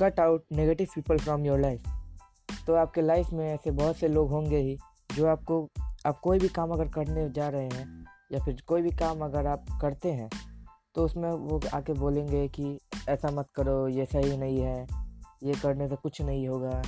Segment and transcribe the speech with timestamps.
[0.00, 1.82] Cut out negative people from your life
[2.66, 4.76] तो आपके life में ऐसे बहुत से लोग होंगे ही
[5.14, 5.68] जो आपको,
[6.06, 9.46] आप कोई भी काम अगर करने जा रहे हैं या फिर कोई भी काम अगर
[9.46, 10.28] आप करते हैं
[10.94, 12.78] तो उसमें वो आके बोलेंगे कि
[13.08, 14.86] ऐसा मत करो, ये सही नहीं है,
[15.42, 16.82] ये करने से कुछ नहीं होगा,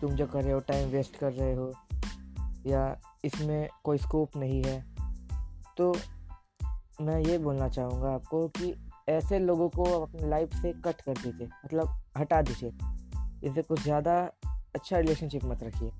[0.00, 1.72] तुम जो कर रहे हो टाइम वेस्ट कर रहे हो,
[2.66, 4.84] या इसमें कोई स्कोप नहीं है।
[5.76, 5.94] तो
[7.00, 8.74] मैं ये बोलना चाहूँगा आपको कि
[9.08, 12.72] ऐसे लोगों को अपनी लाइफ से कट कर दीजिए मतलब हटा दीजिए
[13.42, 14.16] इससे कुछ ज़्यादा
[14.74, 15.90] अच्छा रिलेशनशिप मत रखिए,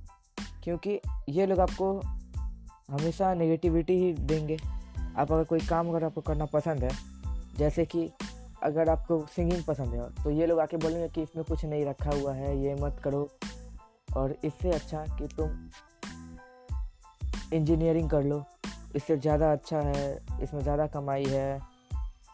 [0.65, 1.93] क्योंकि ये लोग आपको
[2.91, 4.57] हमेशा नेगेटिविटी ही देंगे।
[5.17, 6.91] आप अगर कोई काम अगर आपको करना पसंद है,
[7.57, 8.11] जैसे कि
[8.63, 12.11] अगर आपको सिंगिंग पसंद है तो ये लोग आके बोलेंगे कि इसमें कुछ नहीं रखा
[12.11, 13.29] हुआ है, ये मत करो।
[14.17, 15.69] और इससे अच्छा कि तुम
[17.53, 18.45] इंजीनियरिंग कर लो,
[18.97, 21.61] इससे ज़्यादा अच्छा है, इसमें ज़्यादा कमाई है।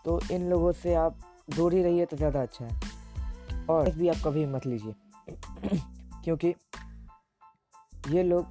[0.05, 1.19] तो इन लोगों से आप
[1.57, 4.95] दूर ही रहिए तो ज़्यादा अच्छा है। और भी आप कभी मत लीजिए।
[6.25, 6.55] क्योंकि
[8.09, 8.47] ये लोग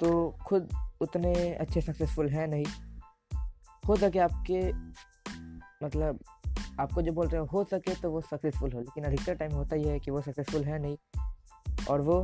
[0.00, 0.68] तो खुद
[1.00, 2.64] उतने अच्छे सक्सेसफुल हैं नहीं।
[3.88, 4.60] हो सके आपके
[5.84, 6.18] मतलब
[6.80, 9.76] आपको जो बोल रहे हो हो सके तो वो सक्सेसफुल हो। लेकिन अधिकतर टाइम होता
[9.76, 10.96] ही है कि वो सक्सेसफुल है नहीं।
[11.90, 12.20] और वो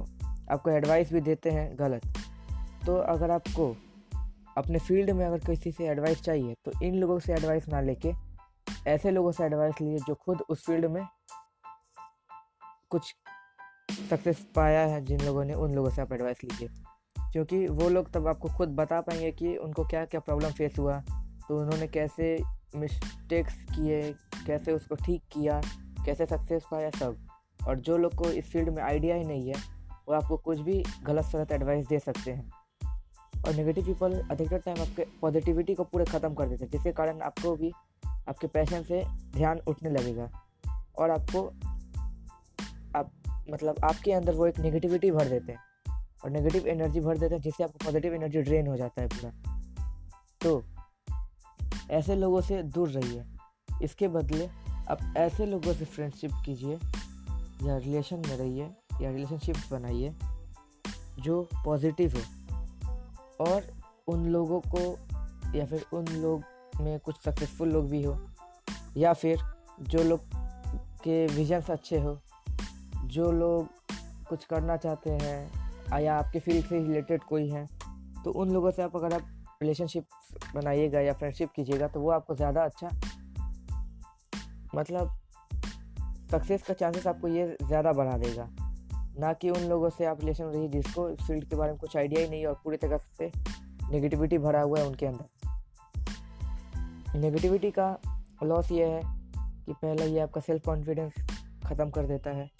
[0.50, 2.06] आपको एडवाइस भी देते हैं गलत।
[2.86, 3.74] तो अगर आपको
[4.58, 8.12] अपने फ़ील्ड में अगर किसी से एडवाइस चाहिए तो इन लोगों से एडवाइस ना लेके
[8.86, 11.06] ऐसे लोगों से एडवाइस लीजिए जो खुद उस फ़ील्ड में
[12.90, 13.14] कुछ
[14.10, 16.68] सक्सेस पाया है, जिन लोगों ने उन लोगों से आप एडवाइस लीजिए।
[17.32, 21.00] क्योंकि वो लोग तब आपको खुद बता पाएँगे कि उनको क्या क्या प्रॉब्लम फेस हुआ
[21.48, 22.36] तो उन्होंने कैसे
[22.76, 24.12] मिस्टेक्स किए,
[24.46, 25.60] कैसे उसको ठीक किया,
[26.04, 27.16] कैसे सक्सेस पाया सब।
[27.60, 29.54] और जो लोग को इस फ़ील्ड में आइडिया ही नहीं है,
[30.08, 32.50] वो आपको कुछ भी गलत सलत एडवाइस दे सकते हैं।
[33.46, 37.20] और नेगेटिव पीपल अधिकतर टाइम आपके पॉजिटिविटी को पूरे ख़त्म कर देते हैं, जिसके कारण
[37.22, 37.72] आपको भी
[38.28, 40.30] आपके पैशन से ध्यान उठने लगेगा।
[40.98, 41.46] और आपको
[42.98, 43.10] आप
[43.50, 45.60] मतलब आपके अंदर वो एक नेगेटिविटी भर देते हैं।
[46.24, 49.60] और नेगेटिव एनर्जी भर देते हैं, जिससे आपको पॉजिटिव एनर्जी ड्रेन हो जाता है पूरा।
[50.40, 50.64] तो
[51.90, 53.24] ऐसे लोगों से दूर रहिए।
[53.82, 54.46] इसके बदले
[54.88, 56.74] आप ऐसे लोगों से फ्रेंडशिप कीजिए,
[57.62, 58.70] या रिलेशन में रहिए,
[59.02, 60.14] या रिलेशनशिप बनाइए,
[61.18, 62.22] जो पॉजिटिव हो।
[63.40, 63.64] और
[64.08, 64.98] उन लोगों को,
[65.58, 66.44] या फिर उन लोग
[66.80, 68.18] में कुछ सक्सेसफुल लोग भी हो,
[68.96, 69.38] या फिर
[69.82, 70.20] जो लोग
[71.04, 72.18] के विजन्स अच्छे हो,
[73.06, 73.68] जो लोग
[74.28, 77.66] कुछ करना चाहते हैं या आपके फ़ील्ड से रिलेटेड कोई है
[78.24, 80.04] तो उन लोगों से आप अगर आप रिलेशनशिप
[80.54, 82.88] बनाइएगा या फ्रेंडशिप कीजिएगा तो वो आपको ज़्यादा अच्छा
[84.74, 85.10] मतलब
[86.30, 88.48] सक्सेस का चांसेस आपको ये ज़्यादा बढ़ा देगा।
[89.20, 91.96] ना कि उन लोगों से आप रिलेशन रही जिसको इस फ़ील्ड के बारे में कुछ
[91.96, 93.30] आइडिया ही नहीं और पूरी तरह से
[93.90, 95.55] नेगेटिविटी भरा हुआ है उनके अंदर।
[97.16, 97.98] नेगेटिविटी का
[98.42, 99.00] लॉस ये है
[99.66, 101.12] कि पहला ये आपका सेल्फ कॉन्फिडेंस
[101.66, 102.50] ख़त्म कर देता है।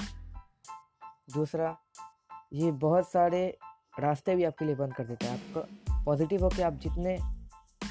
[1.35, 1.79] दूसरा,
[2.53, 3.59] ये बहुत सारे
[4.01, 7.19] रास्ते भी आपके लिए बंद कर देता है। आपका पॉजिटिव होकर आप जितने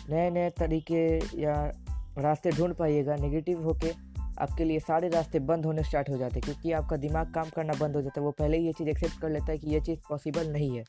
[0.10, 1.72] नए नए तरीके या
[2.18, 3.94] रास्ते ढूंढ पाइएगा नेगेटिव होके
[4.40, 7.74] आपके लिए सारे रास्ते बंद होने स्टार्ट हो जाते हैं। क्योंकि आपका दिमाग काम करना
[7.74, 9.82] बंद हो जाता है। वो पहले ही ये चीज़ एक्सेप्ट कर लेता है कि ये
[9.82, 10.84] चीज़ पॉसिबल नहीं है।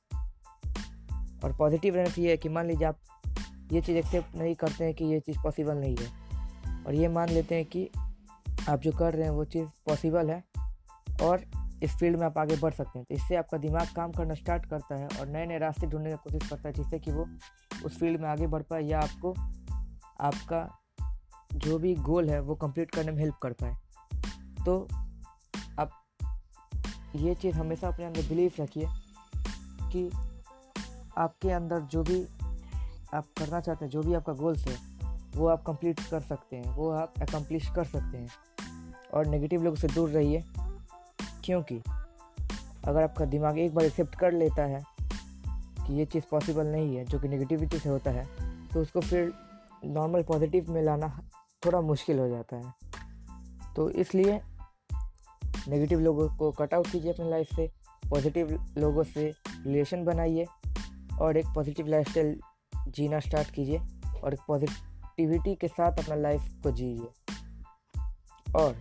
[1.45, 2.99] और पॉजिटिव रहना चाहिए कि मान लीजिए आप
[3.73, 6.27] ये चीज़ एक्सेप्ट नहीं करते हैं कि ये चीज़ पॉसिबल नहीं है।
[6.85, 7.91] और ये मान लेते हैं कि
[8.69, 10.45] आप जो कर रहे हैं वो चीज़ पॉसिबल है
[11.23, 11.45] और
[11.83, 14.67] इस फ़ील्ड में आप आगे बढ़ सकते हैं। तो इससे आपका दिमाग काम करना स्टार्ट
[14.67, 17.27] करता है और नए नए रास्ते ढूँढने की कोशिश करता है जिससे कि वो
[17.85, 19.35] उस फ़ील्ड में आगे बढ़ पाए या आपको
[20.21, 20.79] आपका
[21.55, 23.75] जो भी गोल है वो कंप्लीट करने में हेल्प कर पाए।
[24.65, 24.89] तो
[25.79, 25.91] आप
[27.17, 28.87] ये चीज़ हमेशा अपने अंदर बिलीव रखिए
[29.93, 30.11] कि
[31.19, 32.27] आपके अंदर जो भी
[33.15, 34.77] आप करना चाहते हैं, जो भी आपका गोल्स है,
[35.37, 38.29] वो आप कंप्लीट कर सकते हैं, वो आप एकम्प्लिश कर सकते हैं।
[39.15, 40.43] और नेगेटिव लोगों से दूर रहिए,
[41.45, 41.83] क्योंकि
[42.85, 44.83] अगर आपका दिमाग एक बार एक्सेप्ट कर लेता है
[45.87, 48.25] कि ये चीज़ पॉसिबल नहीं है, जो कि नेगेटिविटी से होता है
[48.69, 49.33] तो उसको फिर
[49.85, 51.09] नॉर्मल पॉजिटिव में लाना
[51.63, 52.75] थोड़ा मुश्किल हो जाता है।
[53.77, 54.41] तो इसलिए
[55.69, 57.71] नेगेटिव लोगों को कट आउट कीजिए अपनी लाइफ से
[58.11, 60.47] पॉजिटिव लोगों से रिलेशन बनाइए,
[61.21, 62.39] और एक पॉजिटिव लाइफस्टाइल
[62.89, 63.79] जीना स्टार्ट कीजिए
[64.25, 67.35] और एक पॉजिटिविटी के साथ अपना लाइफ को जीजिए
[68.57, 68.75] और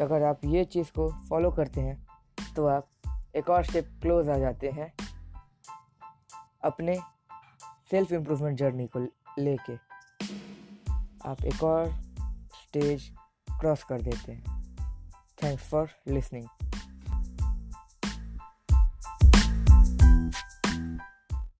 [0.00, 2.06] अगर आप ये चीज़ को फॉलो करते हैं
[2.56, 2.88] तो आप
[3.36, 4.92] एक और स्टेप क्लोज आ जाते हैं
[6.64, 6.98] अपने
[7.90, 8.98] सेल्फ इम्प्रूवमेंट जर्नी को
[9.38, 9.74] लेके।
[11.28, 11.90] आप एक और
[12.68, 13.14] स्टेज
[13.60, 14.64] क्रॉस कर देते हैं।
[15.42, 16.73] Thanks for listening